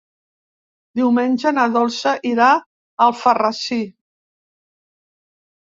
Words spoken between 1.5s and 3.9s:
na Dolça irà a Alfarrasí.